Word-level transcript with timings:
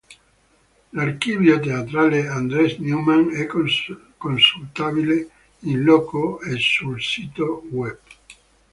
L’Archivio 0.93 1.59
Teatrale 1.61 2.27
Andres 2.31 2.79
Neumann 2.79 3.35
è 3.35 3.47
consultabile 4.17 5.27
in 5.59 5.83
loco 5.83 6.41
e 6.41 6.55
sul 6.57 6.99
sito 6.99 7.61
web. 7.69 7.99